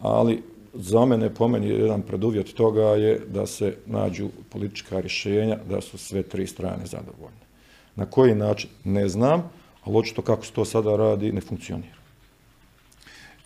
[0.00, 0.42] ali
[0.74, 5.98] za mene, po meni, jedan preduvjet toga je da se nađu politička rješenja, da su
[5.98, 7.42] sve tri strane zadovoljne.
[7.96, 9.50] Na koji način, ne znam,
[9.84, 12.02] ali očito kako se to sada radi ne funkcionira.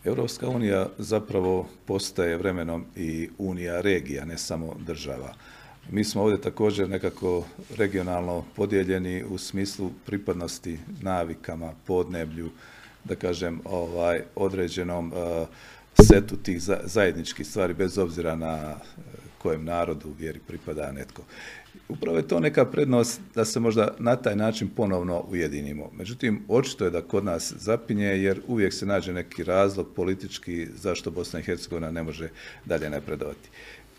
[0.05, 5.35] Europska unija zapravo postaje vremenom i unija regija, ne samo država.
[5.91, 7.45] Mi smo ovdje također nekako
[7.77, 12.51] regionalno podijeljeni u smislu pripadnosti navikama, podneblju,
[13.05, 15.49] da kažem, ovaj, određenom uh,
[16.07, 18.75] setu tih zajedničkih stvari, bez obzira na
[19.39, 21.23] kojem narodu, vjeri pripada netko.
[21.89, 25.91] Upravo je to neka prednost da se možda na taj način ponovno ujedinimo.
[25.97, 31.11] Međutim, očito je da kod nas zapinje jer uvijek se nađe neki razlog politički zašto
[31.11, 32.29] Bosna i Hercegovina ne može
[32.65, 33.49] dalje napredovati.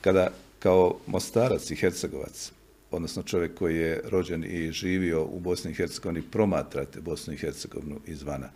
[0.01, 2.51] Kada kao Mostarac i Hercegovac,
[2.91, 7.99] odnosno čovjek koji je rođen i živio u Bosni i Hercegovini, promatrate Bosnu i Hercegovinu
[8.07, 8.49] izvana,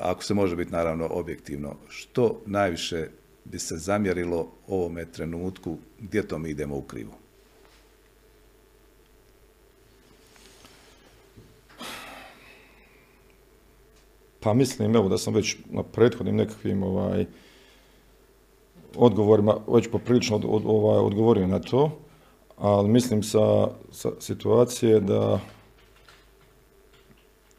[0.00, 3.08] ako se može biti naravno objektivno, što najviše
[3.44, 7.23] bi se zamjerilo ovome trenutku gdje to mi idemo u krivu?
[14.44, 17.26] Pa mislim, evo da sam već na prethodnim nekakvim ovaj,
[18.96, 21.98] odgovorima već poprilično od, ovaj, odgovorio na to,
[22.56, 25.40] ali mislim sa, sa situacije da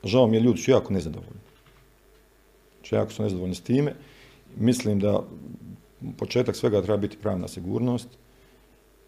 [0.04, 1.41] žao mi je ljudi su jako nezadovoljni.
[2.76, 3.95] Znači jako su nezadovoljni s time.
[4.58, 5.24] Mislim da
[6.17, 8.08] početak svega treba biti pravna sigurnost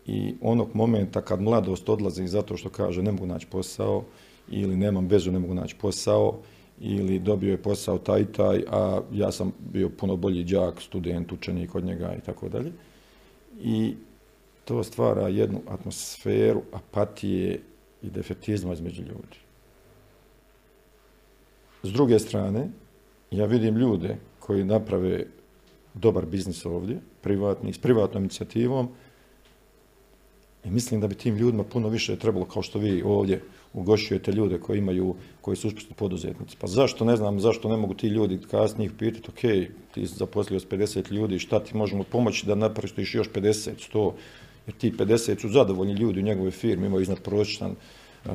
[0.06, 4.04] i onog momenta kad mladost odlazi zato što kaže ne mogu naći posao
[4.50, 6.40] ili nemam vezu, ne mogu naći posao
[6.80, 11.76] ili dobio je posao taj taj, a ja sam bio puno bolji đak, student, učenik
[11.76, 12.72] od njega i tako dalje.
[13.60, 13.96] I
[14.66, 17.62] to stvara jednu atmosferu apatije
[18.02, 19.38] i defetizma između ljudi.
[21.84, 22.70] S druge strane,
[23.32, 25.26] ja vidim ljude koji naprave
[25.94, 28.90] dobar biznis ovdje, privatni, s privatnom inicijativom,
[30.66, 33.42] i mislim da bi tim ljudima puno više trebalo, kao što vi ovdje
[33.78, 36.58] ugošćujete ljude koji imaju, koji su uspješni poduzetnici.
[36.60, 40.68] Pa zašto, ne znam, zašto ne mogu ti ljudi kasnije pitati, ok, ti zaposlio s
[40.68, 44.12] 50 ljudi, šta ti možemo pomoći da napraviš još 50, 100,
[44.68, 48.32] jer ti 50 su zadovoljni ljudi u njegovoj firmi, imaju iznad prosječan uh,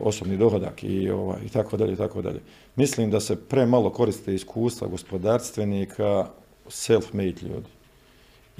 [0.00, 2.40] osobni dohodak i, ovaj, i tako dalje, i tako dalje.
[2.76, 6.26] Mislim da se premalo koriste iskustva gospodarstvenika,
[6.68, 7.81] self-made ljudi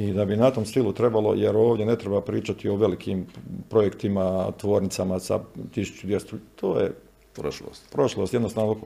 [0.08, 3.26] i da bi na tom stilu trebalo, jer ovdje ne treba pričati o velikim
[3.70, 5.40] projektima, tvornicama sa
[5.74, 6.92] 1200, to je
[7.32, 7.92] prošlost.
[7.92, 8.76] Prošlost, jednostavno.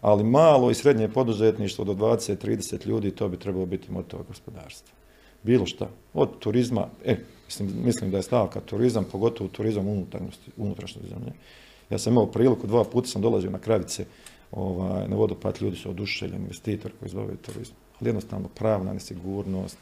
[0.00, 4.94] Ali malo i srednje poduzetništvo do 20-30 ljudi, to bi trebalo biti motor gospodarstva.
[5.42, 5.88] Bilo šta.
[6.14, 9.88] Od turizma, e, mislim, mislim da je stavka turizam, pogotovo turizam
[10.56, 11.32] unutrašnje zemlje.
[11.90, 14.04] Ja sam imao priliku, dva puta sam dolazio na kravice
[14.52, 17.76] ovaj, na vodopad, ljudi su oduševljeni, investitor koji zove turizam.
[18.00, 19.78] Ali jednostavno pravna nesigurnost,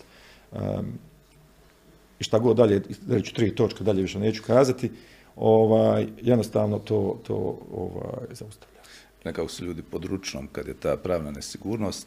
[2.21, 4.91] i šta god dalje, reći tri točke, dalje više neću kazati,
[5.37, 8.81] ovaj, jednostavno to, to ovaj, zaustavlja.
[9.25, 12.07] Nekako su ljudi pod ručnom kad je ta pravna nesigurnost.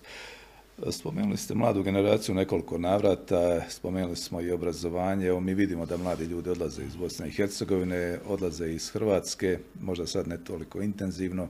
[0.92, 5.28] Spomenuli ste mladu generaciju nekoliko navrata, spomenuli smo i obrazovanje.
[5.28, 10.08] Evo mi vidimo da mladi ljudi odlaze iz Bosne i Hercegovine, odlaze iz Hrvatske, možda
[10.08, 11.48] sad ne toliko intenzivno.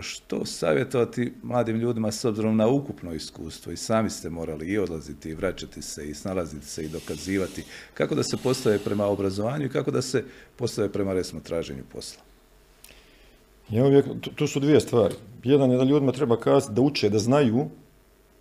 [0.00, 5.30] Što savjetovati mladim ljudima s obzirom na ukupno iskustvo i sami ste morali i odlaziti
[5.30, 9.70] i vraćati se i snalaziti se i dokazivati kako da se postave prema obrazovanju i
[9.70, 10.24] kako da se
[10.56, 12.22] postave prema resmo traženju posla?
[13.68, 15.14] Ja uvijek, tu su dvije stvari.
[15.44, 17.68] Jedan je da ljudima treba kazati da uče, da znaju,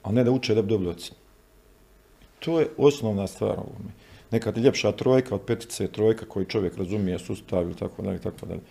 [0.03, 1.19] a ne da uče da bi dobili ocjenu.
[2.39, 3.91] To je osnovna stvar ovome.
[4.31, 8.45] Nekad je ljepša trojka od petice trojka koji čovjek razumije sustav i tako dalje, tako
[8.45, 8.61] dalje.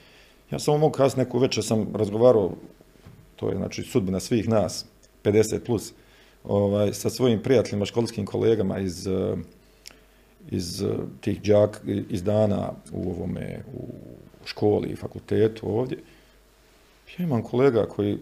[0.53, 2.51] Ja samo mogu kazati neku večer sam razgovarao,
[3.37, 4.87] to je znači sudbina svih nas,
[5.25, 5.93] 50 plus,
[6.45, 9.37] ovaj, sa svojim prijateljima, školskim kolegama iz, eh,
[10.51, 10.87] iz eh,
[11.21, 13.83] tih džak, iz dana u ovome, u
[14.45, 15.99] školi i fakultetu ovdje.
[17.19, 18.19] Ja imam kolega koji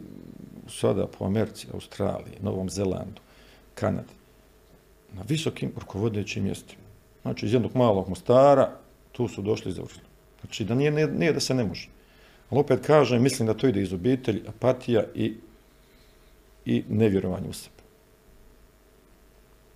[0.69, 3.21] sada po Americi, Australiji, Novom Zelandu,
[3.75, 4.14] Kanadi,
[5.12, 6.83] na visokim rukovodećim mjestima.
[7.23, 8.71] Znači, iz jednog malog Mostara,
[9.12, 10.07] tu su došli i završili.
[10.40, 11.88] Znači, da nije, nije da se ne može.
[12.51, 15.35] Ali opet kažem, mislim da to ide iz obitelji, apatija i,
[16.65, 17.75] i nevjerovanje u sebe.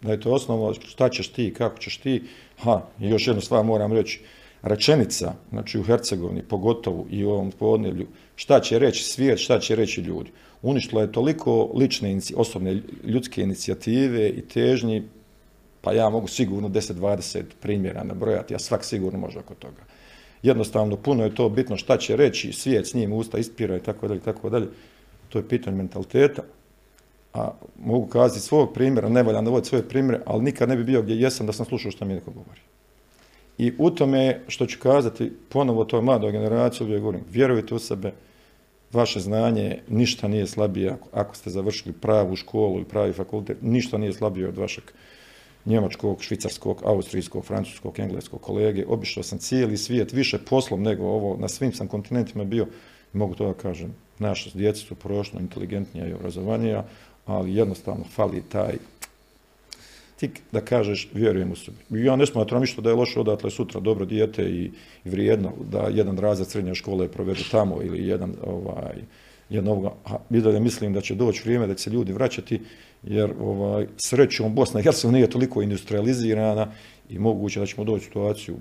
[0.02, 2.22] Da je to osnovno šta ćeš ti, kako ćeš ti.
[2.58, 4.20] Ha, i još jednu stvar moram reći.
[4.62, 8.06] Rečenica, znači u Hercegovini, pogotovo i u ovom podnevlju,
[8.36, 10.30] šta će reći svijet, šta će reći ljudi.
[10.62, 15.02] Uništilo je toliko lične, osobne ljudske inicijative i težnji,
[15.80, 19.84] pa ja mogu sigurno 10-20 primjera nabrojati, a svak sigurno može oko toga
[20.44, 24.08] jednostavno puno je to bitno šta će reći svijet s njim, usta ispira i tako
[24.08, 24.66] dalje, tako dalje.
[25.28, 26.42] To je pitanje mentaliteta.
[27.34, 27.50] A
[27.84, 31.20] mogu kazati svog primjera, ne valja navoditi svoje primjere, ali nikad ne bi bio gdje
[31.20, 32.60] jesam da sam slušao što mi neko govori.
[33.58, 38.12] I u tome što ću kazati ponovo toj mladoj generaciji, uvijek govorim, vjerujte u sebe,
[38.92, 43.98] vaše znanje ništa nije slabije ako, ako ste završili pravu školu ili pravi fakultet, ništa
[43.98, 44.84] nije slabije od vašeg
[45.66, 48.84] njemačkog, švicarskog, austrijskog, francuskog, engleskog kolege.
[48.86, 52.66] Obišao sam cijeli svijet, više poslom nego ovo, na svim sam kontinentima bio.
[53.12, 56.84] Mogu to da kažem, naša djeca su prošlo inteligentnija i obrazovanija,
[57.26, 58.74] ali jednostavno fali taj
[60.16, 62.04] tik da kažeš vjerujem u sebi.
[62.04, 64.70] Ja ne smatram ništa da je loše odatle sutra dobro dijete i,
[65.04, 69.02] i vrijedno da jedan razred srednje škole provede tamo ili jedan ovaj,
[69.50, 70.18] jednog, a
[70.60, 72.60] mislim da će doći vrijeme da će se ljudi vraćati,
[73.06, 76.72] jer ovaj, srećom Bosna i Hercegovina nije toliko industrializirana
[77.08, 78.56] i moguće da ćemo doći u situaciju,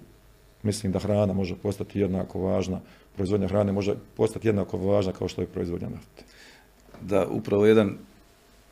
[0.63, 2.79] mislim da hrana može postati jednako važna,
[3.15, 6.23] proizvodnja hrane može postati jednako važna kao što je proizvodnja nafte.
[7.01, 7.97] Da, upravo jedan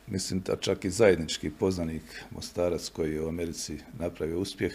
[0.06, 4.72] mislim da čak i zajednički poznanik Mostarac koji je u Americi napravio uspjeh,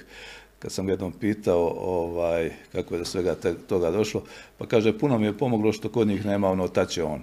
[0.60, 3.36] kad sam ga jednom pitao ovaj, kako je do svega
[3.67, 4.23] toga došlo,
[4.57, 7.21] pa kaže puno mi je pomoglo što kod njih nema ono tače on.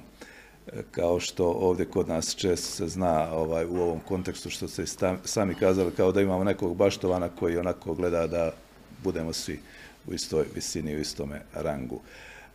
[0.72, 4.86] E, kao što ovdje kod nas često se zna ovaj, u ovom kontekstu što ste
[5.24, 8.52] sami kazali, kao da imamo nekog baštovana koji onako gleda da
[9.02, 9.60] budemo svi
[10.06, 12.00] u istoj visini, u istome rangu.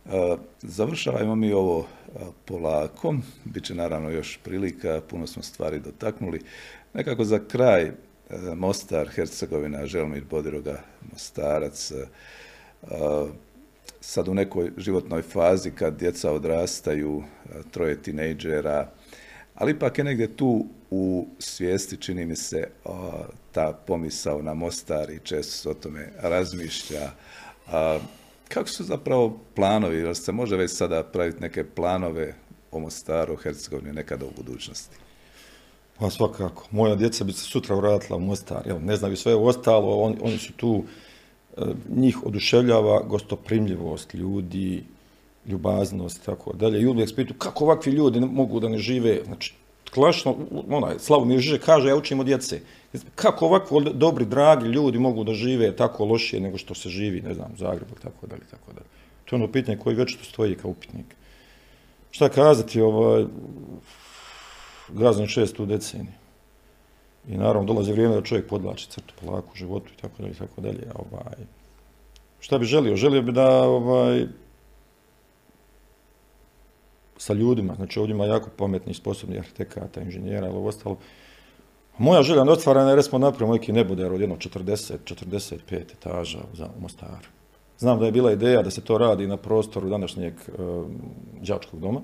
[0.06, 6.40] E, završavajmo mi ovo e, polako, bit će naravno još prilika, puno smo stvari dotaknuli.
[6.94, 7.92] Nekako za kraj,
[8.56, 11.92] Mostar, Hercegovina, Želmir, Bodiroga, Mostarac,
[14.00, 17.22] sad u nekoj životnoj fazi kad djeca odrastaju,
[17.70, 18.90] troje tinejdžera,
[19.54, 22.68] ali ipak je negdje tu u svijesti, čini mi se,
[23.52, 27.10] ta pomisao na Mostar i često se o tome razmišlja.
[28.48, 32.34] Kako su zapravo planovi, jer se može već sada praviti neke planove
[32.70, 34.96] o Mostaru, Hercegovini nekada u budućnosti?
[35.98, 36.66] Pa svakako.
[36.70, 38.66] Moja djeca bi se sutra vratila u Mostar.
[38.66, 41.09] Jel, ne znaju sve ostalo, oni, oni su tu E,
[41.96, 44.84] njih oduševljava gostoprimljivost ljudi,
[45.46, 46.80] ljubaznost tako dalje.
[46.80, 49.54] I uvijek kako ovakvi ljudi mogu da ne žive, znači,
[49.90, 50.36] klašno,
[50.68, 52.60] onaj, Slavomir Žiže kaže, ja učim od djece.
[53.14, 57.34] Kako ovako dobri, dragi ljudi mogu da žive tako lošije nego što se živi, ne
[57.34, 58.86] znam, u Zagrebu tako dalje, tako dalje.
[59.24, 61.06] To je ono pitanje koje već stoji kao upitnik.
[62.10, 63.24] Šta kazati, ovaj,
[64.88, 66.19] gazan šest u deceniji.
[67.28, 70.60] I naravno dolazi vrijeme da čovjek podlači crtu polako u životu i tako dalje, tako
[70.60, 70.86] dalje.
[70.94, 71.36] Ovaj,
[72.40, 72.96] šta bi želio?
[72.96, 74.26] Želio bi da ovaj,
[77.16, 80.96] sa ljudima, znači ovdje ima jako pametnih, sposobnih arhitekata, inženjera ili ostalo.
[81.98, 86.38] Moja želja je otvarana jer smo napravili neki neboder od jedno 40-45 etaža
[86.76, 87.28] u Mostaru.
[87.78, 90.86] Znam da je bila ideja da se to radi na prostoru današnjeg uh,
[91.40, 92.00] đačkog doma,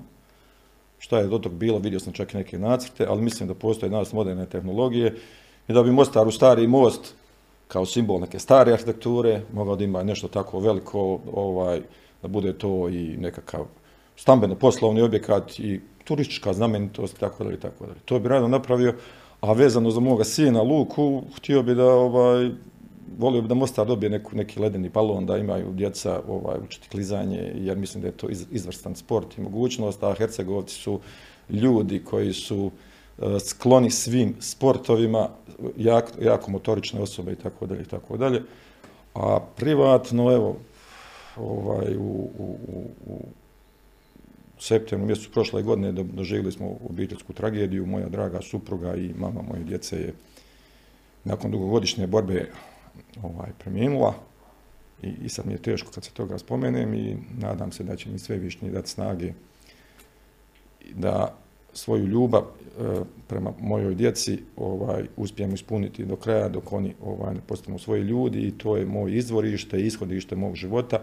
[0.99, 3.89] Šta je do tog bilo, vidio sam čak i neke nacrte, ali mislim da postoje
[3.89, 5.15] danas moderne tehnologije
[5.67, 7.13] i da bi Mostar u stari most
[7.67, 11.81] kao simbol neke stare arhitekture mogao da ima nešto tako veliko, ovaj,
[12.21, 13.65] da bude to i nekakav
[14.15, 17.99] stambeno poslovni objekat i turistička znamenitost, tako dalje, tako dalje.
[18.05, 18.95] To bi rado napravio,
[19.41, 22.51] a vezano za moga sina Luku, htio bi da ovaj,
[23.17, 27.51] volio bi da Mostar dobije neku, neki ledeni balon, da imaju djeca ovaj, učiti klizanje,
[27.55, 30.99] jer mislim da je to izvrstan sport i mogućnost, a Hercegovci su
[31.49, 32.71] ljudi koji su
[33.21, 35.29] e, skloni svim sportovima,
[35.77, 38.43] jak, jako motorične osobe i tako dalje i tako dalje.
[39.13, 40.57] A privatno, evo,
[41.37, 42.57] ovaj, u, u,
[43.05, 43.25] u
[44.59, 47.85] septembru mjesecu prošle godine doživjeli smo obiteljsku tragediju.
[47.85, 50.13] Moja draga supruga i mama moje djece je
[51.23, 52.49] nakon dugogodišnje borbe
[53.23, 54.13] ovaj, preminula
[55.01, 58.09] i, i sad mi je teško kad se toga spomenem i nadam se da će
[58.09, 59.33] mi sve višnji dati snage
[60.95, 61.35] da
[61.73, 67.41] svoju ljubav e, prema mojoj djeci ovaj, uspijem ispuniti do kraja dok oni ovaj, ne
[67.47, 70.99] postanu svoji ljudi i to je moj izvorište, ishodište mog života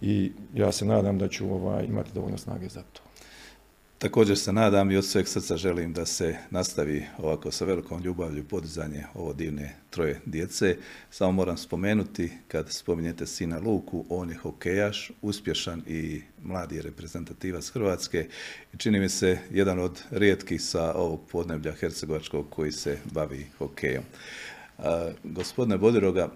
[0.00, 3.09] i ja se nadam da ću ovaj, imati dovoljno snage za to.
[4.00, 8.44] Također se nadam i od sveg srca želim da se nastavi ovako sa velikom ljubavlju
[8.44, 10.76] podizanje ovo divne troje djece.
[11.10, 18.28] Samo moram spomenuti, kad spominjete sina Luku, on je hokejaš, uspješan i mladi reprezentativac Hrvatske
[18.76, 24.04] čini mi se jedan od rijetkih sa ovog podneblja Hercegovačkog koji se bavi hokejom.
[25.24, 26.30] gospodine Bodiroga,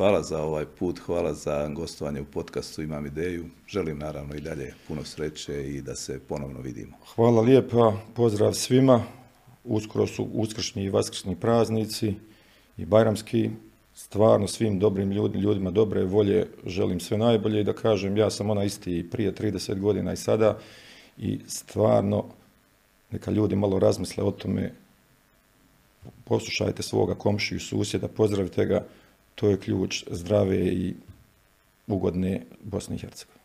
[0.00, 3.44] Hvala za ovaj put, hvala za gostovanje u podcastu Imam ideju.
[3.68, 6.96] Želim naravno i dalje puno sreće i da se ponovno vidimo.
[7.14, 9.02] Hvala lijepa, pozdrav svima.
[9.64, 12.14] Uskoro su uskršnji i vaskršnji praznici
[12.76, 13.50] i bajramski.
[13.94, 18.64] Stvarno svim dobrim ljudima dobre volje želim sve najbolje i da kažem ja sam ona
[18.64, 20.58] isti prije 30 godina i sada
[21.18, 22.24] i stvarno
[23.10, 24.72] neka ljudi malo razmisle o tome
[26.24, 28.84] poslušajte svoga komšiju, susjeda, pozdravite ga,
[29.40, 30.94] to je ključ zdrave i
[31.86, 33.40] ugodne Bosne i Hercegovine.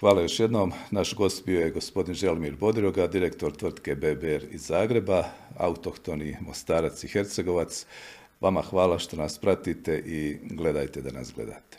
[0.00, 0.72] Hvala još jednom.
[0.90, 5.24] Naš gost bio je gospodin Želimir Bodiroga, direktor tvrtke BBR iz Zagreba,
[5.56, 7.86] autohtoni Mostarac i Hercegovac.
[8.40, 11.77] Vama hvala što nas pratite i gledajte da nas gledate.